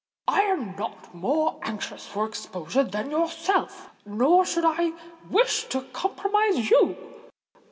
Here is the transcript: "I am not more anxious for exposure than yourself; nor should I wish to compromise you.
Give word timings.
"I 0.27 0.39
am 0.41 0.75
not 0.77 1.13
more 1.13 1.59
anxious 1.61 2.07
for 2.07 2.25
exposure 2.25 2.83
than 2.83 3.11
yourself; 3.11 3.91
nor 4.03 4.47
should 4.47 4.65
I 4.65 4.93
wish 5.29 5.65
to 5.65 5.81
compromise 5.93 6.71
you. 6.71 6.97